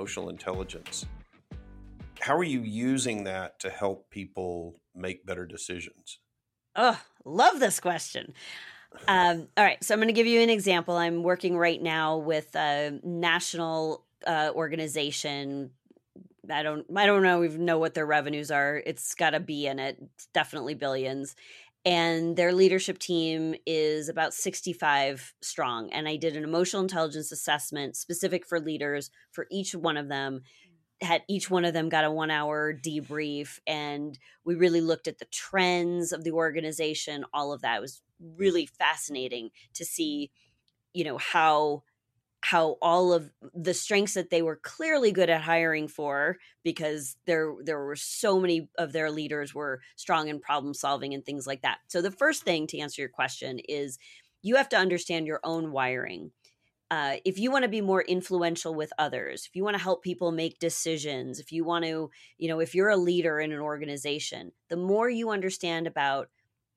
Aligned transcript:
Emotional 0.00 0.30
intelligence, 0.30 1.04
how 2.20 2.34
are 2.34 2.44
you 2.44 2.62
using 2.62 3.24
that 3.24 3.60
to 3.60 3.68
help 3.68 4.08
people 4.08 4.74
make 4.94 5.26
better 5.26 5.44
decisions? 5.44 6.20
Oh, 6.74 6.98
love 7.26 7.60
this 7.60 7.80
question. 7.80 8.32
Um, 9.06 9.48
all 9.58 9.64
right, 9.64 9.82
so 9.84 9.92
I'm 9.92 10.00
going 10.00 10.08
to 10.08 10.14
give 10.14 10.26
you 10.26 10.40
an 10.40 10.48
example. 10.48 10.96
I'm 10.96 11.22
working 11.22 11.54
right 11.56 11.80
now 11.80 12.16
with 12.16 12.54
a 12.56 12.98
national 13.02 14.04
uh, 14.26 14.50
organization. 14.54 15.70
I 16.50 16.62
don't, 16.62 16.86
I 16.96 17.04
don't 17.04 17.22
know, 17.22 17.44
even 17.44 17.66
know 17.66 17.78
what 17.78 17.92
their 17.92 18.06
revenues 18.06 18.50
are. 18.50 18.82
It's 18.86 19.14
got 19.14 19.34
a 19.34 19.40
B 19.40 19.66
in 19.66 19.78
it. 19.78 20.02
Definitely 20.32 20.74
billions, 20.74 21.36
and 21.84 22.36
their 22.36 22.52
leadership 22.52 22.98
team 22.98 23.54
is 23.66 24.08
about 24.08 24.34
65 24.34 25.34
strong 25.40 25.90
and 25.92 26.06
i 26.06 26.16
did 26.16 26.36
an 26.36 26.44
emotional 26.44 26.82
intelligence 26.82 27.32
assessment 27.32 27.96
specific 27.96 28.46
for 28.46 28.60
leaders 28.60 29.10
for 29.32 29.46
each 29.50 29.74
one 29.74 29.96
of 29.96 30.08
them. 30.08 30.42
Had 31.02 31.22
each 31.28 31.50
one 31.50 31.64
of 31.64 31.72
them 31.72 31.88
got 31.88 32.04
a 32.04 32.10
one 32.10 32.30
hour 32.30 32.74
debrief 32.74 33.58
and 33.66 34.18
we 34.44 34.54
really 34.54 34.82
looked 34.82 35.08
at 35.08 35.18
the 35.18 35.24
trends 35.26 36.12
of 36.12 36.24
the 36.24 36.32
organization 36.32 37.24
all 37.32 37.52
of 37.52 37.62
that. 37.62 37.78
It 37.78 37.80
was 37.80 38.02
really 38.36 38.66
fascinating 38.66 39.50
to 39.74 39.84
see 39.84 40.30
you 40.92 41.04
know 41.04 41.16
how 41.16 41.84
how 42.42 42.78
all 42.80 43.12
of 43.12 43.30
the 43.54 43.74
strengths 43.74 44.14
that 44.14 44.30
they 44.30 44.40
were 44.40 44.56
clearly 44.56 45.12
good 45.12 45.28
at 45.28 45.42
hiring 45.42 45.88
for 45.88 46.38
because 46.64 47.16
there 47.26 47.54
there 47.62 47.84
were 47.84 47.96
so 47.96 48.40
many 48.40 48.68
of 48.78 48.92
their 48.92 49.10
leaders 49.10 49.54
were 49.54 49.80
strong 49.96 50.28
in 50.28 50.40
problem 50.40 50.72
solving 50.72 51.12
and 51.12 51.24
things 51.24 51.46
like 51.46 51.62
that. 51.62 51.78
So 51.88 52.00
the 52.00 52.10
first 52.10 52.42
thing 52.42 52.66
to 52.68 52.78
answer 52.78 53.02
your 53.02 53.10
question 53.10 53.58
is 53.68 53.98
you 54.42 54.56
have 54.56 54.70
to 54.70 54.76
understand 54.76 55.26
your 55.26 55.40
own 55.44 55.70
wiring. 55.70 56.32
Uh, 56.90 57.18
if 57.24 57.38
you 57.38 57.52
want 57.52 57.62
to 57.62 57.68
be 57.68 57.80
more 57.80 58.02
influential 58.02 58.74
with 58.74 58.92
others, 58.98 59.46
if 59.46 59.54
you 59.54 59.62
want 59.62 59.76
to 59.76 59.82
help 59.82 60.02
people 60.02 60.32
make 60.32 60.58
decisions, 60.58 61.38
if 61.38 61.52
you 61.52 61.64
want 61.64 61.84
to, 61.84 62.10
you 62.36 62.48
know, 62.48 62.58
if 62.58 62.74
you're 62.74 62.88
a 62.88 62.96
leader 62.96 63.38
in 63.38 63.52
an 63.52 63.60
organization, 63.60 64.50
the 64.68 64.76
more 64.76 65.08
you 65.08 65.30
understand 65.30 65.86
about 65.86 66.30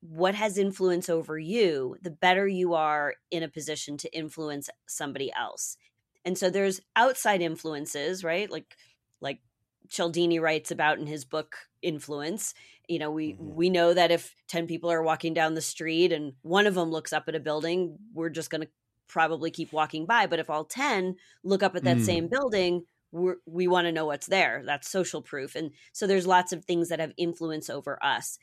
what 0.06 0.34
has 0.34 0.58
influence 0.58 1.08
over 1.08 1.38
you, 1.38 1.96
the 2.02 2.10
better 2.10 2.46
you 2.46 2.74
are 2.74 3.14
in 3.30 3.42
a 3.42 3.48
position 3.48 3.96
to 3.96 4.16
influence 4.16 4.68
somebody 4.86 5.32
else. 5.32 5.78
And 6.26 6.36
so 6.36 6.50
there's 6.50 6.80
outside 6.94 7.40
influences, 7.40 8.22
right? 8.22 8.50
Like 8.50 8.76
like 9.20 9.40
Cialdini 9.88 10.38
writes 10.38 10.70
about 10.70 10.98
in 10.98 11.06
his 11.06 11.24
book 11.24 11.56
Influence. 11.80 12.54
You 12.88 12.98
know, 12.98 13.10
we 13.10 13.32
mm-hmm. 13.32 13.54
we 13.54 13.70
know 13.70 13.94
that 13.94 14.10
if 14.10 14.34
10 14.48 14.66
people 14.66 14.90
are 14.90 15.02
walking 15.02 15.32
down 15.32 15.54
the 15.54 15.60
street 15.60 16.12
and 16.12 16.34
one 16.42 16.66
of 16.66 16.74
them 16.74 16.90
looks 16.90 17.12
up 17.12 17.24
at 17.28 17.34
a 17.34 17.40
building, 17.40 17.96
we're 18.12 18.30
just 18.30 18.50
going 18.50 18.62
to 18.62 18.68
probably 19.08 19.50
keep 19.50 19.72
walking 19.72 20.06
by, 20.06 20.26
but 20.26 20.38
if 20.38 20.50
all 20.50 20.64
10 20.64 21.16
look 21.42 21.62
up 21.62 21.76
at 21.76 21.84
that 21.84 21.98
mm. 21.98 22.04
same 22.04 22.28
building, 22.28 22.84
we're, 23.12 23.36
we 23.46 23.68
want 23.68 23.86
to 23.86 23.92
know 23.92 24.06
what's 24.06 24.26
there. 24.26 24.62
That's 24.66 24.90
social 24.90 25.22
proof. 25.22 25.54
And 25.54 25.70
so 25.92 26.06
there's 26.06 26.26
lots 26.26 26.52
of 26.52 26.64
things 26.64 26.88
that 26.88 27.00
have 27.00 27.12
influence 27.16 27.70
over 27.70 28.02
us. 28.02 28.38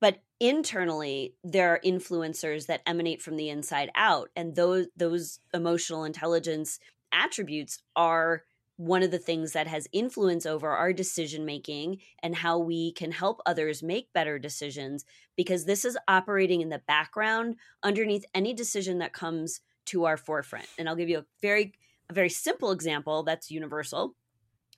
But 0.00 0.22
internally, 0.40 1.34
there 1.42 1.70
are 1.70 1.80
influencers 1.84 2.66
that 2.66 2.82
emanate 2.86 3.20
from 3.22 3.36
the 3.36 3.48
inside 3.48 3.90
out, 3.94 4.30
and 4.36 4.54
those 4.54 4.86
those 4.96 5.40
emotional 5.52 6.04
intelligence 6.04 6.78
attributes 7.12 7.82
are 7.96 8.44
one 8.76 9.02
of 9.02 9.10
the 9.10 9.18
things 9.18 9.52
that 9.52 9.66
has 9.66 9.88
influence 9.90 10.46
over 10.46 10.70
our 10.70 10.92
decision 10.92 11.44
making 11.44 11.98
and 12.22 12.36
how 12.36 12.56
we 12.56 12.92
can 12.92 13.10
help 13.10 13.40
others 13.44 13.82
make 13.82 14.12
better 14.12 14.38
decisions 14.38 15.04
because 15.36 15.64
this 15.64 15.84
is 15.84 15.98
operating 16.06 16.60
in 16.60 16.68
the 16.68 16.80
background 16.86 17.56
underneath 17.82 18.24
any 18.34 18.54
decision 18.54 18.98
that 18.98 19.12
comes 19.12 19.60
to 19.84 20.04
our 20.04 20.16
forefront. 20.16 20.68
And 20.78 20.88
I'll 20.88 20.94
give 20.94 21.08
you 21.08 21.18
a 21.18 21.24
very 21.42 21.72
a 22.08 22.14
very 22.14 22.30
simple 22.30 22.70
example 22.70 23.24
that's 23.24 23.50
universal. 23.50 24.14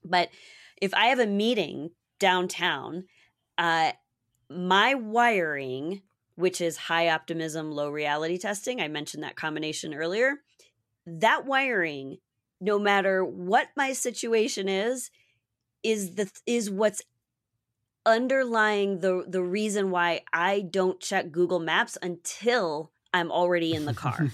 But 0.03 0.30
if 0.80 0.94
I 0.94 1.06
have 1.06 1.19
a 1.19 1.26
meeting 1.26 1.91
downtown 2.19 3.04
uh, 3.59 3.92
my 4.50 4.94
wiring, 4.94 6.02
which 6.34 6.60
is 6.60 6.76
high 6.76 7.08
optimism, 7.08 7.70
low 7.70 7.88
reality 7.88 8.36
testing, 8.36 8.80
I 8.80 8.88
mentioned 8.88 9.22
that 9.22 9.36
combination 9.36 9.94
earlier. 9.94 10.40
That 11.06 11.46
wiring, 11.46 12.18
no 12.60 12.78
matter 12.78 13.24
what 13.24 13.68
my 13.76 13.92
situation 13.92 14.68
is, 14.68 15.10
is 15.82 16.16
the 16.16 16.30
is 16.46 16.70
what's 16.70 17.00
underlying 18.04 19.00
the 19.00 19.24
the 19.26 19.42
reason 19.42 19.90
why 19.90 20.22
I 20.32 20.60
don't 20.60 21.00
check 21.00 21.30
Google 21.30 21.60
Maps 21.60 21.96
until 22.02 22.90
I'm 23.14 23.30
already 23.30 23.72
in 23.72 23.86
the 23.86 23.94
car. 23.94 24.28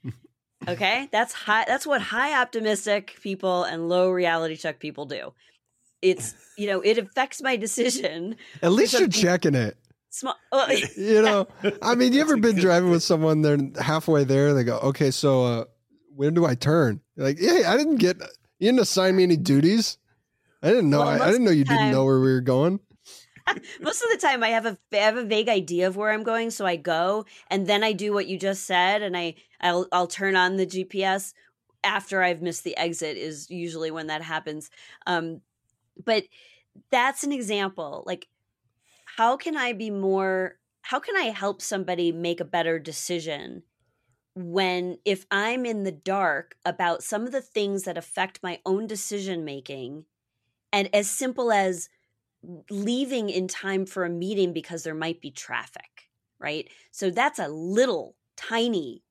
okay? 0.68 1.08
That's 1.12 1.32
high 1.32 1.64
that's 1.66 1.86
what 1.86 2.00
high 2.00 2.40
optimistic 2.40 3.18
people 3.22 3.64
and 3.64 3.88
low 3.88 4.10
reality 4.10 4.56
check 4.56 4.80
people 4.80 5.04
do 5.04 5.32
it's 6.02 6.34
you 6.56 6.66
know 6.66 6.80
it 6.80 6.98
affects 6.98 7.42
my 7.42 7.56
decision. 7.56 8.36
At 8.62 8.72
least 8.72 8.98
you're 8.98 9.08
checking 9.08 9.54
it. 9.54 9.76
Small, 10.12 10.34
you 10.96 11.22
know, 11.22 11.46
I 11.82 11.94
mean, 11.94 12.12
you 12.12 12.20
ever 12.20 12.36
been 12.36 12.56
driving 12.56 12.90
with 12.90 13.02
someone? 13.02 13.42
They're 13.42 13.58
halfway 13.80 14.24
there. 14.24 14.54
They 14.54 14.64
go, 14.64 14.78
"Okay, 14.78 15.12
so 15.12 15.44
uh, 15.44 15.64
when 16.16 16.34
do 16.34 16.44
I 16.44 16.56
turn?" 16.56 17.00
You're 17.14 17.26
like, 17.26 17.38
yeah, 17.40 17.70
I 17.70 17.76
didn't 17.76 17.96
get. 17.96 18.16
You 18.58 18.68
didn't 18.68 18.80
assign 18.80 19.16
me 19.16 19.22
any 19.22 19.36
duties. 19.36 19.98
I 20.62 20.68
didn't 20.68 20.90
know. 20.90 20.98
Well, 20.98 21.08
I, 21.08 21.26
I, 21.26 21.30
didn't 21.30 21.44
know 21.44 21.52
you 21.52 21.64
time, 21.64 21.76
didn't 21.76 21.92
know 21.92 22.04
where 22.04 22.20
we 22.20 22.32
were 22.32 22.40
going. 22.40 22.80
most 23.80 24.02
of 24.02 24.10
the 24.10 24.18
time, 24.18 24.42
I 24.42 24.48
have 24.48 24.66
a 24.66 24.76
I 24.92 24.96
have 24.96 25.16
a 25.16 25.24
vague 25.24 25.48
idea 25.48 25.86
of 25.86 25.96
where 25.96 26.10
I'm 26.10 26.22
going, 26.22 26.50
so 26.50 26.66
I 26.66 26.76
go, 26.76 27.26
and 27.48 27.66
then 27.66 27.82
I 27.82 27.92
do 27.92 28.12
what 28.12 28.26
you 28.26 28.38
just 28.38 28.64
said, 28.64 29.02
and 29.02 29.16
I 29.16 29.34
I'll 29.60 29.86
I'll 29.92 30.06
turn 30.06 30.36
on 30.36 30.56
the 30.56 30.66
GPS 30.66 31.32
after 31.82 32.22
I've 32.22 32.42
missed 32.42 32.64
the 32.64 32.76
exit. 32.76 33.16
Is 33.16 33.50
usually 33.50 33.90
when 33.90 34.08
that 34.08 34.22
happens. 34.22 34.70
Um, 35.06 35.40
but 36.04 36.24
that's 36.90 37.24
an 37.24 37.32
example 37.32 38.02
like 38.06 38.28
how 39.16 39.36
can 39.36 39.56
i 39.56 39.72
be 39.72 39.90
more 39.90 40.58
how 40.82 40.98
can 40.98 41.16
i 41.16 41.24
help 41.24 41.60
somebody 41.60 42.12
make 42.12 42.40
a 42.40 42.44
better 42.44 42.78
decision 42.78 43.62
when 44.34 44.96
if 45.04 45.26
i'm 45.30 45.66
in 45.66 45.82
the 45.82 45.92
dark 45.92 46.54
about 46.64 47.02
some 47.02 47.24
of 47.24 47.32
the 47.32 47.42
things 47.42 47.84
that 47.84 47.98
affect 47.98 48.42
my 48.42 48.60
own 48.64 48.86
decision 48.86 49.44
making 49.44 50.04
and 50.72 50.88
as 50.94 51.10
simple 51.10 51.50
as 51.50 51.88
leaving 52.70 53.28
in 53.28 53.48
time 53.48 53.84
for 53.84 54.04
a 54.04 54.10
meeting 54.10 54.52
because 54.52 54.82
there 54.82 54.94
might 54.94 55.20
be 55.20 55.30
traffic 55.30 56.10
right? 56.40 56.68
So 56.90 57.10
that's 57.10 57.38
a 57.38 57.48
little 57.48 58.16
tiny 58.36 59.02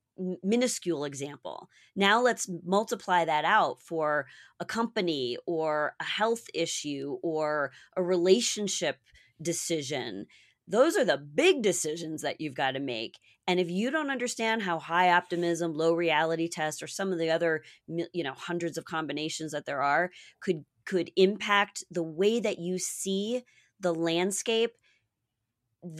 minuscule 0.44 1.06
example. 1.06 1.70
Now 1.96 2.22
let's 2.22 2.50
multiply 2.66 3.26
that 3.26 3.46
out 3.46 3.82
for 3.82 4.28
a 4.60 4.66
company 4.66 5.38
or 5.46 5.96
a 6.00 6.04
health 6.04 6.46
issue 6.54 7.18
or 7.24 7.72
a 7.96 8.04
relationship 8.04 8.98
decision. 9.42 10.26
Those 10.68 10.96
are 10.98 11.06
the 11.06 11.18
big 11.18 11.64
decisions 11.64 12.22
that 12.22 12.40
you've 12.40 12.54
got 12.54 12.72
to 12.72 12.80
make. 12.80 13.18
And 13.48 13.60
if 13.60 13.72
you 13.72 13.90
don't 13.90 14.12
understand 14.12 14.62
how 14.62 14.78
high 14.78 15.12
optimism, 15.12 15.74
low 15.74 15.94
reality 15.94 16.48
test, 16.48 16.84
or 16.84 16.88
some 16.88 17.12
of 17.12 17.18
the 17.18 17.32
other, 17.32 17.64
you 17.88 18.24
know, 18.24 18.34
hundreds 18.34 18.78
of 18.78 18.86
combinations 18.86 19.52
that 19.52 19.66
there 19.66 19.82
are 19.82 20.12
could 20.40 20.66
could 20.86 21.12
impact 21.16 21.84
the 21.90 22.04
way 22.04 22.40
that 22.40 22.60
you 22.60 22.78
see 22.78 23.44
the 23.80 23.94
landscape 23.94 24.72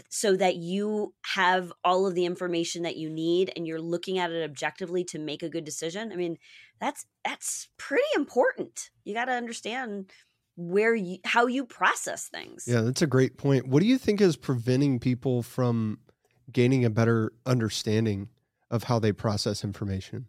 so 0.10 0.36
that 0.36 0.58
you 0.58 1.14
have 1.36 1.72
all 1.84 2.06
of 2.06 2.14
the 2.14 2.26
information 2.26 2.84
that 2.84 2.98
you 2.98 3.10
need 3.10 3.52
and 3.56 3.66
you're 3.66 3.82
looking 3.82 4.18
at 4.18 4.32
it 4.32 4.44
objectively 4.44 5.04
to 5.06 5.18
make 5.18 5.42
a 5.42 5.50
good 5.50 5.64
decision 5.64 6.12
i 6.12 6.16
mean 6.16 6.38
that's 6.80 7.06
that's 7.26 7.68
pretty 7.78 8.04
important. 8.16 8.90
You 9.04 9.14
got 9.14 9.26
to 9.26 9.34
understand 9.34 10.12
where 10.56 10.96
you 10.96 11.18
how 11.26 11.48
you 11.48 11.66
process 11.66 12.28
things. 12.28 12.66
Yeah 12.68 12.82
that's 12.82 13.02
a 13.02 13.08
great 13.08 13.38
point. 13.38 13.68
What 13.68 13.82
do 13.82 13.88
you 13.88 13.98
think 13.98 14.22
is 14.22 14.36
preventing 14.36 15.00
people 15.00 15.44
from 15.44 16.00
gaining 16.52 16.84
a 16.86 16.90
better 16.90 17.34
understanding 17.46 18.30
of 18.72 18.84
how 18.84 19.00
they 19.00 19.12
process 19.12 19.64
information? 19.64 20.28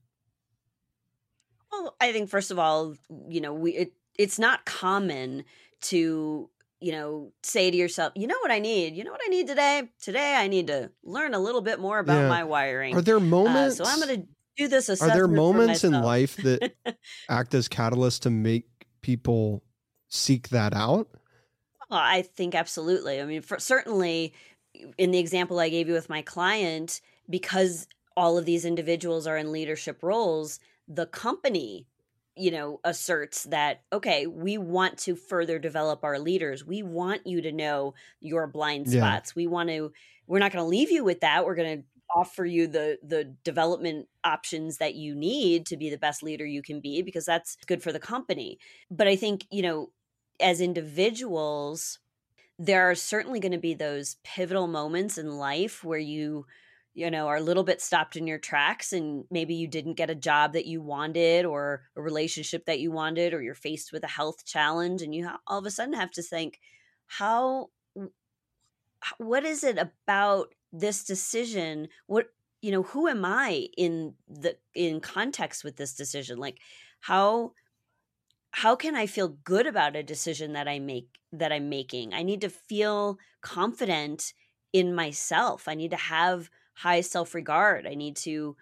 Well 1.73 1.94
i 2.00 2.12
think 2.12 2.29
first 2.29 2.50
of 2.50 2.58
all 2.58 2.94
you 3.29 3.41
know 3.41 3.55
we 3.55 3.73
it, 3.73 3.93
it's 4.19 4.38
not 4.38 4.64
common 4.64 5.44
to 5.82 6.50
you 6.81 6.93
know, 6.93 7.32
say 7.43 7.71
to 7.71 7.77
yourself, 7.77 8.12
you 8.17 8.27
know 8.27 8.38
what 8.41 8.50
I 8.50 8.59
need? 8.59 8.97
You 8.97 9.05
know 9.05 9.12
what 9.12 9.21
I 9.25 9.29
need 9.29 9.47
today? 9.47 9.91
Today 10.00 10.35
I 10.37 10.49
need 10.49 10.69
to 10.69 10.91
learn 11.05 11.35
a 11.35 11.38
little 11.38 11.61
bit 11.61 11.79
more 11.79 11.99
about 11.99 12.23
yeah. 12.23 12.29
my 12.29 12.44
wiring. 12.44 12.97
Are 12.97 13.03
there 13.03 13.21
moments? 13.21 13.79
Uh, 13.81 13.85
so 13.85 13.91
I'm 13.91 14.00
going 14.00 14.23
to 14.23 14.29
do 14.56 14.69
this 14.69 14.88
Are 15.00 15.09
there 15.09 15.29
moments 15.29 15.85
in 15.85 15.93
life 15.93 16.37
that 16.38 16.75
act 17.29 17.55
as 17.55 17.69
catalysts 17.69 18.21
to 18.21 18.31
make 18.31 18.67
people 19.03 19.62
seek 20.09 20.49
that 20.50 20.75
out? 20.75 21.09
Well, 21.91 22.00
I 22.00 22.23
think 22.23 22.55
absolutely. 22.55 23.21
I 23.21 23.25
mean, 23.25 23.43
for, 23.43 23.59
certainly 23.59 24.33
in 24.97 25.11
the 25.11 25.19
example 25.19 25.59
I 25.59 25.69
gave 25.69 25.88
you 25.88 25.94
with 25.94 26.09
my 26.09 26.23
client, 26.23 27.00
because 27.29 27.87
all 28.17 28.38
of 28.38 28.44
these 28.44 28.65
individuals 28.65 29.26
are 29.26 29.37
in 29.37 29.53
leadership 29.53 30.03
roles, 30.03 30.61
the 30.88 31.06
company, 31.06 31.87
you 32.40 32.50
know, 32.50 32.81
asserts 32.84 33.44
that, 33.44 33.82
okay, 33.92 34.26
we 34.26 34.58
want 34.58 34.98
to 35.00 35.14
further 35.16 35.58
develop 35.58 36.04
our 36.04 36.19
leaders. 36.19 36.64
We 36.64 36.82
want 36.82 37.26
you 37.26 37.40
to 37.42 37.52
know 37.52 37.94
your 38.20 38.46
blind 38.46 38.87
Yeah. 38.87 38.90
spots. 38.90 39.34
We 39.34 39.46
want 39.46 39.69
to, 39.70 39.92
we're 40.26 40.38
not 40.38 40.52
going 40.52 40.64
to 40.64 40.69
leave 40.69 40.90
you 40.90 41.04
with 41.04 41.20
that. 41.20 41.44
We're 41.44 41.54
going 41.54 41.82
to 41.82 41.87
offer 42.16 42.44
you 42.44 42.66
the 42.66 42.98
the 43.04 43.25
development 43.44 44.08
options 44.25 44.78
that 44.78 44.96
you 44.96 45.14
need 45.14 45.64
to 45.66 45.76
be 45.76 45.90
the 45.90 45.96
best 45.98 46.25
leader 46.25 46.44
you 46.44 46.60
can 46.60 46.81
be 46.81 47.02
because 47.02 47.25
that's 47.25 47.56
good 47.69 47.81
for 47.84 47.92
the 47.92 48.00
company 48.00 48.58
but 48.90 49.06
i 49.06 49.14
think 49.14 49.46
you 49.52 49.62
know 49.62 49.92
as 50.40 50.60
individuals 50.60 52.00
there 52.58 52.90
are 52.90 52.94
certainly 52.94 53.40
going 53.40 53.52
to 53.52 53.58
be 53.58 53.75
those 53.75 54.16
pivotal 54.25 54.66
moments 54.66 55.19
in 55.19 55.38
life 55.38 55.82
where 55.84 55.98
you 55.98 56.46
you 56.94 57.10
know 57.10 57.28
are 57.28 57.37
a 57.37 57.42
little 57.42 57.62
bit 57.62 57.81
stopped 57.81 58.16
in 58.16 58.26
your 58.26 58.38
tracks 58.38 58.92
and 58.92 59.25
maybe 59.31 59.54
you 59.54 59.69
didn't 59.69 59.94
get 59.94 60.10
a 60.10 60.14
job 60.14 60.52
that 60.52 60.66
you 60.66 60.82
wanted 60.82 61.44
or 61.44 61.82
a 61.96 62.02
relationship 62.02 62.64
that 62.66 62.81
you 62.81 62.90
wanted 62.90 63.32
or 63.32 63.42
you're 63.42 63.54
faced 63.54 63.92
with 63.92 64.02
a 64.04 64.08
health 64.08 64.44
challenge 64.44 65.02
and 65.02 65.14
you 65.14 65.28
all 65.46 65.58
of 65.58 65.66
a 65.66 65.70
sudden 65.70 65.94
have 65.94 66.10
to 66.10 66.22
think 66.22 66.58
how 67.06 67.69
what 69.19 69.44
is 69.44 69.64
it 69.64 69.78
about 69.78 70.54
this 70.72 71.04
decision? 71.04 71.88
What 72.06 72.28
you 72.62 72.70
know 72.70 72.82
who 72.82 73.08
am 73.08 73.25
i 73.25 73.69
in 73.76 74.14
the 74.28 74.56
in 74.75 75.00
context 75.00 75.64
with 75.64 75.76
this 75.76 75.94
decision? 75.94 76.38
Like 76.38 76.58
how 77.00 77.52
how 78.52 78.75
can 78.76 78.96
i 78.96 79.06
feel 79.06 79.28
good 79.44 79.66
about 79.66 79.94
a 79.96 80.02
decision 80.02 80.54
that 80.54 80.69
i 80.69 80.78
make 80.78 81.08
that 81.32 81.52
i'm 81.52 81.69
making? 81.69 82.12
I 82.12 82.22
need 82.22 82.40
to 82.42 82.50
feel 82.50 83.19
confident 83.40 84.32
in 84.72 84.94
myself. 84.94 85.66
I 85.66 85.75
need 85.75 85.90
to 85.90 85.96
have 85.96 86.50
high 86.81 87.03
self-regard 87.03 87.87
i 87.87 87.94
need 87.94 88.17
to 88.17 88.56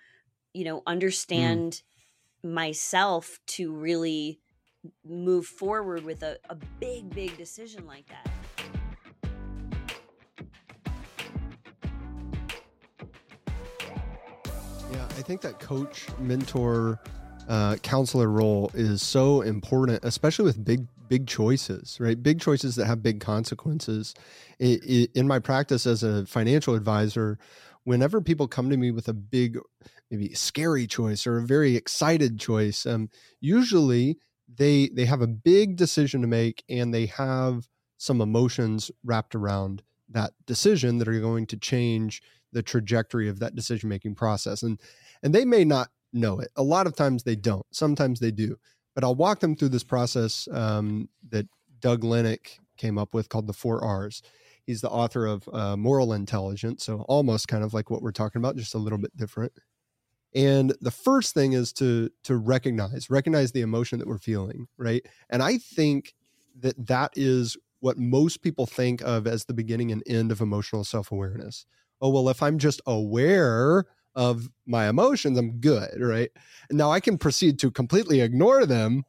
you 0.53 0.65
know 0.65 0.83
understand 0.87 1.83
myself 2.43 3.39
to 3.47 3.73
really 3.73 4.41
move 5.05 5.47
forward 5.47 6.05
with 6.05 6.23
a, 6.25 6.37
a 6.51 6.57
big 6.81 7.09
big 7.15 7.37
decision 7.37 7.87
like 7.87 8.09
that 8.09 8.29
Yeah, 14.91 15.05
I 15.05 15.23
think 15.23 15.43
that 15.43 15.61
coach, 15.61 16.07
mentor, 16.19 16.99
uh, 17.47 17.77
counselor 17.83 18.29
role 18.29 18.71
is 18.73 19.03
so 19.03 19.43
important, 19.43 20.01
especially 20.03 20.47
with 20.47 20.65
big, 20.65 20.87
big 21.09 21.27
choices, 21.27 21.99
right? 22.01 22.23
Big 22.23 22.41
choices 22.41 22.75
that 22.77 22.87
have 22.87 23.03
big 23.03 23.21
consequences. 23.21 24.15
I 24.61 24.79
i 24.89 25.09
in 25.15 25.29
my 25.29 25.39
practice 25.41 25.87
as 25.87 26.03
a 26.03 26.25
financial 26.27 26.75
advisor, 26.75 27.39
whenever 27.89 28.21
people 28.21 28.47
come 28.47 28.69
to 28.69 28.77
me 28.77 28.91
with 28.91 29.09
a 29.09 29.15
big, 29.15 29.59
maybe 30.11 30.35
scary 30.35 30.87
choice 30.87 31.27
or 31.27 31.39
a 31.39 31.47
very 31.47 31.75
excited 31.75 32.39
choice, 32.39 32.85
um, 32.85 33.09
usually 33.41 34.19
they 34.47 34.91
they 34.93 35.07
have 35.07 35.23
a 35.23 35.27
big 35.27 35.77
decision 35.77 36.21
to 36.21 36.27
make 36.27 36.63
and 36.69 36.93
they 36.93 37.07
have 37.07 37.67
some 37.97 38.21
emotions 38.21 38.91
wrapped 39.03 39.35
around 39.35 39.83
that 40.11 40.33
decision 40.47 40.99
that 40.99 41.09
are 41.09 41.19
going 41.19 41.47
to 41.47 41.57
change 41.57 42.23
the 42.53 42.63
trajectory 42.63 43.27
of 43.27 43.39
that 43.39 43.55
decision 43.55 43.89
making 43.89 44.15
process. 44.15 44.63
And 44.63 44.79
and 45.23 45.35
they 45.35 45.47
may 45.47 45.65
not 45.65 45.89
know 46.13 46.41
it. 46.41 46.51
A 46.57 46.63
lot 46.63 46.87
of 46.87 46.95
times 46.95 47.23
they 47.23 47.37
don't. 47.37 47.65
Sometimes 47.71 48.21
they 48.21 48.31
do. 48.31 48.57
But 48.95 49.03
i'll 49.03 49.15
walk 49.15 49.41
them 49.41 49.57
through 49.57 49.71
this 49.71 49.85
process 49.85 50.47
um, 50.53 51.09
that 51.31 51.47
doug 51.81 52.03
lennick 52.03 52.59
came 52.77 52.99
up 52.99 53.15
with 53.15 53.31
called 53.31 53.47
the 53.47 53.55
four 53.55 53.83
r's 53.83 54.23
he's 54.69 54.83
the 54.83 54.91
author 54.91 55.25
of 55.25 55.49
uh, 55.51 55.77
moral 55.79 56.13
intelligence 56.13 56.85
so 56.85 57.01
almost 57.09 57.49
kind 57.49 57.65
of 57.65 57.73
like 57.73 57.89
what 57.89 58.03
we're 58.03 58.13
talking 58.13 58.39
about 58.39 58.55
just 58.55 58.75
a 58.75 58.79
little 58.79 58.99
bit 58.99 59.17
different. 59.17 59.51
And 60.35 60.75
the 60.83 60.91
first 60.91 61.33
thing 61.33 61.55
is 61.55 61.73
to 61.75 62.11
to 62.25 62.37
recognize 62.37 63.09
recognize 63.09 63.53
the 63.53 63.63
emotion 63.63 63.99
that 63.99 64.07
we're 64.07 64.19
feeling 64.19 64.69
right? 64.77 65.05
And 65.31 65.43
i 65.43 65.57
think 65.57 66.15
that 66.61 66.87
that 66.87 67.13
is 67.17 67.57
what 67.81 67.97
most 67.97 68.43
people 68.43 68.67
think 68.67 69.01
of 69.01 69.27
as 69.27 69.47
the 69.47 69.55
beginning 69.55 69.91
and 69.91 70.03
end 70.07 70.31
of 70.31 70.43
emotional 70.43 70.85
self-awareness. 70.85 71.65
Oh 72.03 72.11
well 72.11 72.29
if 72.29 72.43
i'm 72.43 72.59
just 72.59 72.83
aware 72.87 73.87
of 74.15 74.51
my 74.67 74.87
emotions 74.87 75.39
i'm 75.39 75.61
good 75.61 75.99
right? 75.99 76.31
Now 76.71 76.93
i 76.93 77.01
can 77.01 77.17
proceed 77.17 77.59
to 77.61 77.71
completely 77.71 78.21
ignore 78.21 78.67
them 78.67 79.05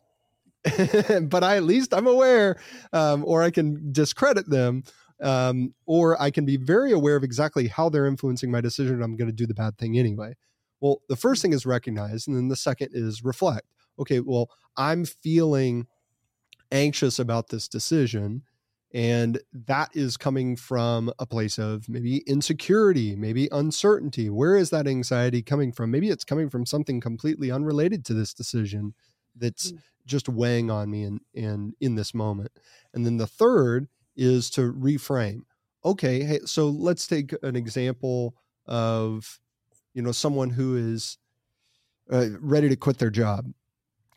but 1.23 1.41
i 1.41 1.55
at 1.55 1.63
least 1.63 1.93
i'm 1.93 2.07
aware 2.07 2.59
um, 2.91 3.23
or 3.25 3.41
i 3.41 3.49
can 3.49 3.93
discredit 3.93 4.49
them 4.49 4.83
um, 5.21 5.73
or 5.85 6.19
i 6.21 6.29
can 6.29 6.45
be 6.45 6.57
very 6.57 6.91
aware 6.91 7.15
of 7.15 7.23
exactly 7.23 7.67
how 7.67 7.89
they're 7.89 8.05
influencing 8.05 8.51
my 8.51 8.61
decision 8.61 8.95
and 8.95 9.03
i'm 9.03 9.15
going 9.15 9.29
to 9.29 9.35
do 9.35 9.47
the 9.47 9.53
bad 9.53 9.77
thing 9.77 9.97
anyway 9.97 10.33
well 10.81 11.01
the 11.09 11.15
first 11.15 11.41
thing 11.41 11.53
is 11.53 11.65
recognize 11.65 12.27
and 12.27 12.35
then 12.35 12.47
the 12.47 12.55
second 12.55 12.89
is 12.93 13.23
reflect 13.23 13.67
okay 13.97 14.19
well 14.19 14.49
i'm 14.77 15.05
feeling 15.05 15.87
anxious 16.71 17.19
about 17.19 17.49
this 17.49 17.67
decision 17.67 18.43
and 18.91 19.39
that 19.53 19.89
is 19.93 20.17
coming 20.17 20.55
from 20.55 21.11
a 21.19 21.25
place 21.25 21.59
of 21.59 21.87
maybe 21.87 22.23
insecurity, 22.25 23.15
maybe 23.15 23.47
uncertainty. 23.51 24.29
Where 24.29 24.55
is 24.55 24.71
that 24.71 24.87
anxiety 24.87 25.43
coming 25.43 25.71
from? 25.71 25.91
Maybe 25.91 26.09
it's 26.09 26.23
coming 26.23 26.49
from 26.49 26.65
something 26.65 26.99
completely 26.99 27.51
unrelated 27.51 28.03
to 28.05 28.15
this 28.15 28.33
decision 28.33 28.95
that's 29.35 29.73
just 30.07 30.27
weighing 30.27 30.71
on 30.71 30.89
me 30.89 31.03
and 31.03 31.21
in, 31.35 31.43
in, 31.43 31.73
in 31.79 31.95
this 31.95 32.15
moment. 32.15 32.51
And 32.93 33.05
then 33.05 33.17
the 33.17 33.27
third 33.27 33.87
is 34.19 34.49
to 34.51 34.73
reframe. 34.73 35.41
Okay, 35.85 36.23
hey, 36.23 36.39
so 36.45 36.67
let's 36.67 37.07
take 37.07 37.33
an 37.41 37.55
example 37.55 38.35
of 38.65 39.39
you 39.93 40.01
know 40.01 40.11
someone 40.11 40.49
who 40.49 40.75
is 40.75 41.17
uh, 42.11 42.27
ready 42.39 42.69
to 42.69 42.75
quit 42.75 42.97
their 42.97 43.09
job. 43.09 43.51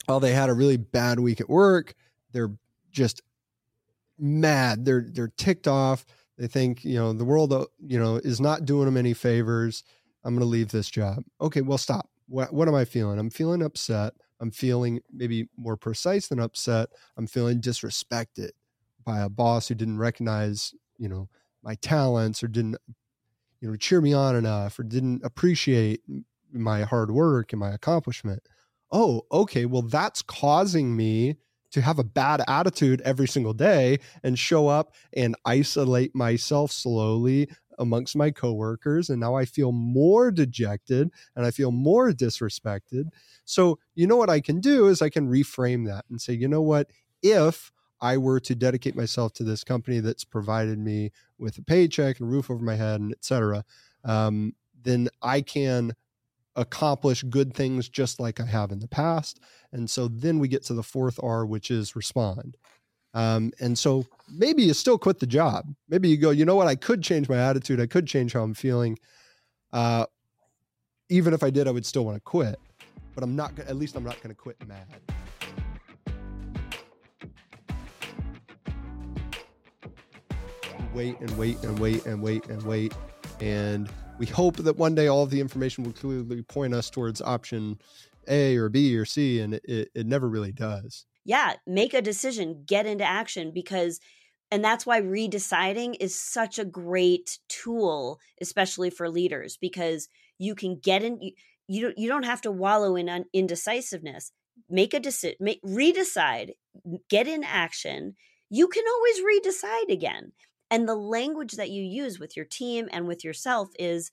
Oh, 0.09 0.19
they 0.19 0.33
had 0.33 0.51
a 0.51 0.55
really 0.55 0.77
bad 0.77 1.21
week 1.21 1.41
at 1.41 1.49
work. 1.49 1.95
They're 2.33 2.51
just 2.91 3.23
mad. 4.19 4.85
They're 4.85 5.07
they're 5.09 5.33
ticked 5.37 5.69
off. 5.69 6.05
They 6.37 6.49
think 6.49 6.85
you 6.85 6.97
know 6.97 7.13
the 7.13 7.25
world 7.25 7.53
uh, 7.53 7.67
you 7.79 7.99
know 7.99 8.17
is 8.17 8.41
not 8.41 8.65
doing 8.65 8.87
them 8.87 8.97
any 8.97 9.15
favors. 9.15 9.85
I'm 10.25 10.35
going 10.35 10.41
to 10.41 10.47
leave 10.47 10.71
this 10.71 10.89
job. 10.89 11.23
Okay, 11.41 11.61
well 11.61 11.79
stop. 11.79 12.11
What 12.29 12.53
what 12.53 12.67
am 12.67 12.75
I 12.75 12.85
feeling? 12.85 13.21
I'm 13.21 13.31
feeling 13.31 13.63
upset. 13.63 14.15
I'm 14.41 14.51
feeling 14.51 15.01
maybe 15.13 15.49
more 15.57 15.77
precise 15.77 16.27
than 16.27 16.41
upset. 16.41 16.89
I'm 17.17 17.29
feeling 17.29 17.61
disrespected 17.61 18.51
by 19.05 19.21
a 19.21 19.29
boss 19.29 19.69
who 19.69 19.75
didn't 19.75 19.99
recognize 19.99 20.75
you 20.99 21.09
know 21.09 21.29
my 21.63 21.75
talents 21.77 22.43
or 22.43 22.49
didn't 22.49 22.77
you 23.61 23.69
know 23.71 23.77
cheer 23.77 24.01
me 24.01 24.13
on 24.13 24.37
enough 24.37 24.79
or 24.79 24.83
didn't 24.85 25.23
appreciate 25.25 26.03
my 26.53 26.83
hard 26.83 27.11
work 27.11 27.53
and 27.53 27.61
my 27.61 27.71
accomplishment. 27.73 28.43
Oh, 28.91 29.23
okay. 29.33 29.65
Well, 29.65 29.83
that's 29.83 30.21
causing 30.23 30.95
me 30.97 31.37
to 31.71 31.81
have 31.81 31.99
a 31.99 32.05
bad 32.05 32.43
attitude 32.49 33.01
every 33.03 33.27
single 33.27 33.55
day 33.55 33.99
and 34.23 34.39
show 34.39 34.69
up 34.69 34.95
and 35.17 35.35
isolate 35.47 36.15
myself 36.15 36.71
slowly 36.71 37.49
amongst 37.79 38.15
my 38.15 38.31
coworkers 38.31 39.09
and 39.09 39.19
now 39.19 39.35
I 39.35 39.47
feel 39.47 39.73
more 39.73 40.31
dejected 40.31 41.11
and 41.35 41.47
I 41.47 41.51
feel 41.51 41.73
more 41.73 42.13
disrespected. 42.13 43.05
So, 43.47 43.79
you 43.95 44.07
know 44.07 44.17
what 44.17 44.29
I 44.31 44.41
can 44.41 44.61
do 44.61 44.89
is 44.89 45.01
I 45.01 45.09
can 45.09 45.29
reframe 45.31 45.87
that 45.87 46.05
and 46.11 46.21
say, 46.21 46.35
"You 46.35 46.49
know 46.49 46.61
what? 46.63 46.91
If 47.23 47.72
I 48.03 48.19
were 48.19 48.41
to 48.41 48.55
dedicate 48.55 48.97
myself 48.97 49.33
to 49.35 49.45
this 49.45 49.65
company 49.65 50.01
that's 50.01 50.25
provided 50.25 50.79
me 50.79 51.13
with 51.39 51.57
a 51.57 51.63
paycheck 51.63 52.21
and 52.21 52.29
a 52.29 52.33
roof 52.33 52.51
over 52.51 52.63
my 52.63 52.75
head 52.75 53.01
and 53.01 53.13
et 53.13 53.25
cetera, 53.25 53.65
um, 54.05 54.55
then 54.83 55.09
I 55.23 55.41
can 55.41 55.93
accomplish 56.57 57.23
good 57.23 57.55
things 57.55 57.89
just 57.89 58.21
like 58.21 58.41
I 58.41 58.45
have 58.45 58.73
in 58.73 58.81
the 58.81 58.89
past. 58.89 59.41
And 59.73 59.89
so 59.89 60.09
then 60.09 60.39
we 60.39 60.49
get 60.49 60.65
to 60.65 60.75
the 60.75 60.83
fourth 60.83 61.19
R, 61.23 61.47
which 61.47 61.71
is 61.71 61.97
respond. 61.97 62.57
Um, 63.15 63.53
and 63.61 63.79
so 63.79 64.05
maybe 64.29 64.63
you 64.63 64.75
still 64.75 64.99
quit 64.99 65.21
the 65.21 65.27
job. 65.27 65.73
Maybe 65.89 66.09
you 66.09 66.17
go, 66.17 66.31
you 66.31 66.45
know 66.45 66.57
what? 66.57 66.67
I 66.67 66.75
could 66.75 67.03
change 67.03 67.29
my 67.29 67.39
attitude. 67.39 67.81
I 67.81 67.87
could 67.87 68.07
change 68.07 68.33
how 68.33 68.43
I'm 68.43 68.55
feeling. 68.55 68.99
Uh, 69.73 70.07
even 71.09 71.33
if 71.33 71.43
I 71.43 71.51
did, 71.51 71.69
I 71.69 71.71
would 71.71 71.87
still 71.87 72.05
want 72.05 72.17
to 72.17 72.21
quit. 72.21 72.59
But 73.15 73.23
I'm 73.23 73.37
not. 73.37 73.59
At 73.59 73.77
least 73.77 73.97
I'm 73.97 74.05
not 74.05 74.17
going 74.23 74.35
to 74.35 74.35
quit 74.35 74.57
mad. 74.67 74.87
Wait 80.95 81.19
and 81.21 81.31
wait 81.39 81.63
and 81.63 81.79
wait 81.79 82.05
and 82.07 82.23
wait 82.23 82.47
and 82.47 82.63
wait, 82.65 82.95
and 83.41 83.89
we 84.19 84.27
hope 84.27 84.57
that 84.57 84.77
one 84.77 84.95
day 84.95 85.07
all 85.07 85.23
of 85.23 85.31
the 85.31 85.41
information 85.41 85.85
will 85.85 85.93
clearly 85.93 86.43
point 86.43 86.75
us 86.75 86.91
towards 86.91 87.23
option 87.23 87.79
A 88.29 88.57
or 88.57 88.69
B 88.69 88.97
or 88.97 89.05
C, 89.05 89.41
and 89.41 89.55
it, 89.55 89.89
it 89.95 90.07
never 90.07 90.29
really 90.29 90.53
does. 90.53 91.07
Yeah, 91.25 91.55
make 91.67 91.95
a 91.95 92.03
decision, 92.03 92.65
get 92.67 92.87
into 92.87 93.05
action 93.05 93.53
because 93.55 94.01
and 94.51 94.63
that's 94.63 94.85
why 94.85 95.01
redeciding 95.01 95.97
is 95.99 96.15
such 96.15 96.59
a 96.59 96.65
great 96.65 97.39
tool 97.49 98.21
especially 98.43 98.91
for 98.91 99.09
leaders 99.09 99.57
because 99.57 100.09
you 100.39 100.55
can 100.55 100.79
get 100.79 101.03
in 101.03 101.19
you 101.69 101.83
don't 101.83 101.99
you 101.99 102.09
don't 102.09 102.25
have 102.25 102.43
to 102.43 102.53
wallow 102.53 102.97
in 102.97 103.09
un- 103.09 103.25
indecisiveness. 103.33 104.33
Make 104.69 104.93
a 104.95 105.01
decision, 105.01 105.37
redecide, 105.65 106.51
get 107.09 107.27
in 107.27 107.43
action. 107.45 108.15
You 108.51 108.69
can 108.69 108.85
always 108.87 109.21
redecide 109.21 109.91
again. 109.91 110.33
And 110.73 110.89
the 110.89 110.97
language 110.97 111.53
that 111.53 111.69
you 111.69 111.83
use 111.83 112.19
with 112.19 112.35
your 112.35 112.47
team 112.47 112.89
and 112.91 113.07
with 113.07 113.23
yourself 113.23 113.69
is 113.79 114.11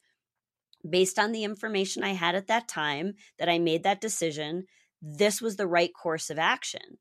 based 0.88 1.18
on 1.18 1.32
the 1.32 1.46
information 1.46 2.04
I 2.04 2.12
had 2.14 2.36
at 2.36 2.48
that 2.48 2.68
time 2.68 3.14
that 3.38 3.48
I 3.48 3.60
made 3.60 3.84
that 3.84 4.02
decision, 4.02 4.66
this 5.02 5.42
was 5.42 5.56
the 5.56 5.68
right 5.68 5.92
course 5.94 6.30
of 6.30 6.38
action. 6.38 6.98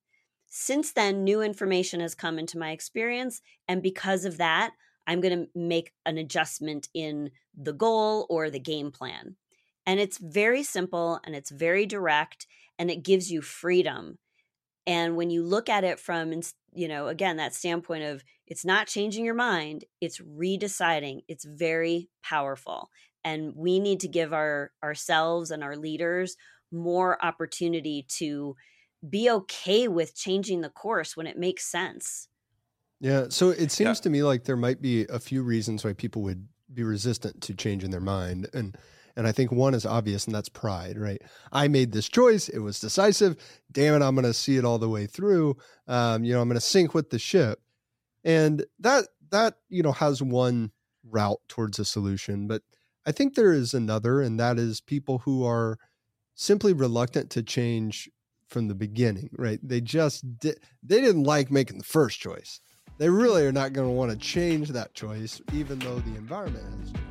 Since 0.47 0.93
then, 0.93 1.25
new 1.25 1.43
information 1.43 1.99
has 1.99 2.15
come 2.15 2.38
into 2.38 2.57
my 2.57 2.71
experience. 2.71 3.41
And 3.67 3.83
because 3.83 4.25
of 4.25 4.38
that, 4.38 4.75
I'm 5.09 5.21
going 5.21 5.37
to 5.37 5.49
make 5.59 5.93
an 6.07 6.19
adjustment 6.19 6.88
in 6.95 7.33
the 7.57 7.73
goal 7.73 8.29
or 8.31 8.50
the 8.50 8.61
game 8.61 8.93
plan. 8.93 9.35
And 9.87 9.99
it's 9.99 10.19
very 10.19 10.62
simple 10.62 11.19
and 11.25 11.35
it's 11.35 11.50
very 11.50 11.85
direct 11.85 12.47
and 12.79 12.93
it 12.93 13.03
gives 13.03 13.33
you 13.33 13.43
freedom. 13.43 14.19
And 14.88 15.16
when 15.16 15.28
you 15.28 15.42
look 15.42 15.68
at 15.68 15.85
it 15.85 16.00
from, 16.00 16.33
you 16.73 16.88
know, 16.88 17.09
again, 17.09 17.37
that 17.37 17.54
standpoint 17.54 18.04
of 18.04 18.25
it's 18.47 18.64
not 18.64 18.87
changing 18.87 19.23
your 19.23 19.35
mind, 19.35 19.85
it's 20.00 20.18
redeciding, 20.18 21.25
it's 21.28 21.45
very 21.45 22.09
powerful. 22.23 22.88
And 23.23 23.52
we 23.54 23.80
need 23.80 24.00
to 24.00 24.09
give 24.09 24.33
our 24.33 24.73
ourselves 24.83 25.50
and 25.50 25.62
our 25.62 25.76
leaders 25.76 26.37
more 26.73 27.23
opportunity 27.23 28.07
to 28.09 28.57
be 29.09 29.30
okay 29.30 29.88
with 29.88 30.16
changing 30.16 30.62
the 30.62 30.71
course 30.71 31.18
when 31.18 31.26
it 31.26 31.38
makes 31.38 31.71
sense. 31.71 32.28
Yeah. 32.99 33.26
So 33.28 33.50
it 33.50 33.71
seems 33.71 33.99
yeah. 33.99 34.02
to 34.02 34.11
me 34.11 34.23
like 34.23 34.45
there 34.45 34.57
might 34.57 34.80
be 34.80 35.04
a 35.04 35.18
few 35.18 35.42
reasons 35.42 35.85
why 35.85 35.92
people 35.92 36.23
would 36.23 36.49
be 36.73 36.83
resistant 36.83 37.42
to 37.42 37.54
changing 37.54 37.90
their 37.90 38.00
mind. 38.00 38.49
And 38.54 38.75
and 39.19 39.27
I 39.27 39.33
think 39.33 39.51
one 39.51 39.75
is 39.75 39.85
obvious, 39.85 40.27
and 40.27 40.35
that's 40.35 40.49
pride, 40.49 40.97
right? 40.97 41.21
I 41.51 41.67
made 41.67 41.91
this 41.91 42.09
choice. 42.09 42.49
It 42.49 42.61
was 42.61 42.79
decisive. 42.79 43.37
Damn 43.73 44.01
it, 44.01 44.05
I'm 44.05 44.15
going 44.15 44.25
to 44.25 44.33
see 44.33 44.57
it 44.57 44.65
all 44.65 44.79
the 44.79 44.89
way 44.89 45.07
through. 45.07 45.57
Um, 45.89 46.23
you 46.23 46.33
know, 46.33 46.41
I'm 46.41 46.49
going 46.49 46.55
to 46.55 46.61
sink 46.61 46.95
with 46.95 47.11
the 47.11 47.19
ship. 47.19 47.61
And 48.23 48.65
that 48.79 49.09
that, 49.31 49.57
you 49.69 49.83
know, 49.83 49.91
has 49.91 50.23
one 50.23 50.71
route 51.03 51.41
towards 51.49 51.81
a 51.81 51.85
solution. 51.85 52.47
But 52.47 52.63
I 53.05 53.11
think 53.11 53.35
there 53.35 53.53
is 53.53 53.75
another, 53.75 54.23
and 54.23 54.39
that 54.39 54.57
is 54.57 54.81
people 54.81 55.19
who 55.19 55.45
are 55.45 55.81
simply 56.37 56.73
reluctant 56.73 57.29
to 57.31 57.43
change 57.43 58.09
from 58.47 58.69
the 58.69 58.75
beginning, 58.77 59.31
right? 59.37 59.59
They 59.65 59.81
just 59.81 60.39
did, 60.39 60.61
they 60.85 61.01
didn't 61.01 61.25
like 61.25 61.51
making 61.51 61.79
the 61.79 61.85
first 61.85 62.21
choice. 62.21 62.61
They 62.99 63.09
really 63.09 63.45
are 63.45 63.53
not 63.53 63.73
going 63.73 63.89
to 63.89 63.93
want 63.93 64.13
to 64.13 64.17
change 64.17 64.69
that 64.69 64.95
choice, 64.95 65.41
even 65.53 65.81
though 65.81 65.99
the 65.99 66.17
environment 66.17 66.65
has 66.81 66.93
changed. 66.93 67.08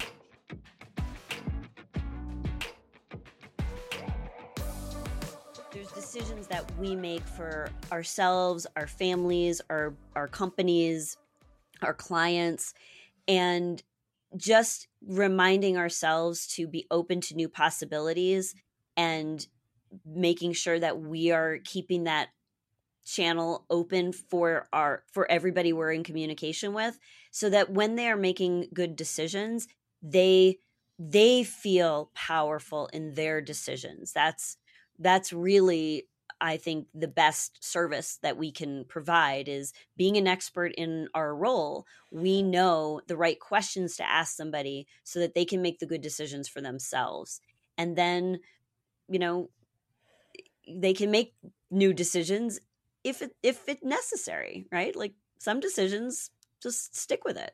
Decisions 6.17 6.47
that 6.47 6.65
we 6.79 6.95
make 6.95 7.21
for 7.21 7.69
ourselves, 7.91 8.65
our 8.75 8.87
families, 8.87 9.61
our 9.69 9.93
our 10.15 10.27
companies, 10.27 11.17
our 11.81 11.93
clients, 11.93 12.73
and 13.27 13.83
just 14.35 14.87
reminding 15.05 15.77
ourselves 15.77 16.47
to 16.47 16.67
be 16.67 16.85
open 16.91 17.21
to 17.21 17.35
new 17.35 17.47
possibilities 17.47 18.55
and 18.95 19.47
making 20.05 20.53
sure 20.53 20.79
that 20.79 20.99
we 20.99 21.31
are 21.31 21.59
keeping 21.63 22.05
that 22.05 22.29
channel 23.05 23.65
open 23.69 24.11
for 24.11 24.67
our 24.73 25.03
for 25.13 25.29
everybody 25.31 25.71
we're 25.71 25.91
in 25.91 26.03
communication 26.03 26.73
with 26.73 26.99
so 27.31 27.49
that 27.49 27.71
when 27.71 27.95
they 27.95 28.07
are 28.07 28.17
making 28.17 28.67
good 28.73 28.95
decisions 28.95 29.67
they 30.01 30.57
they 30.99 31.43
feel 31.43 32.09
powerful 32.15 32.87
in 32.91 33.13
their 33.13 33.39
decisions. 33.39 34.11
That's 34.13 34.57
that's 34.99 35.33
really 35.33 36.07
i 36.41 36.57
think 36.57 36.87
the 36.93 37.07
best 37.07 37.63
service 37.63 38.19
that 38.21 38.37
we 38.37 38.51
can 38.51 38.85
provide 38.85 39.47
is 39.47 39.73
being 39.95 40.17
an 40.17 40.27
expert 40.27 40.73
in 40.77 41.07
our 41.13 41.35
role 41.35 41.85
we 42.11 42.41
know 42.41 43.01
the 43.07 43.17
right 43.17 43.39
questions 43.39 43.95
to 43.97 44.09
ask 44.09 44.35
somebody 44.35 44.87
so 45.03 45.19
that 45.19 45.33
they 45.33 45.45
can 45.45 45.61
make 45.61 45.79
the 45.79 45.85
good 45.85 46.01
decisions 46.01 46.47
for 46.47 46.61
themselves. 46.61 47.41
And 47.77 47.95
then 47.95 48.39
you 49.09 49.19
know 49.19 49.49
they 50.67 50.93
can 50.93 51.11
make 51.11 51.33
new 51.71 51.93
decisions 51.93 52.59
if 53.03 53.21
it 53.21 53.31
if 53.43 53.67
it 53.67 53.83
necessary 53.83 54.67
right? 54.71 54.95
Like 54.95 55.13
some 55.39 55.59
decisions 55.59 56.29
just 56.61 56.95
stick 56.95 57.23
with 57.23 57.37
it 57.37 57.53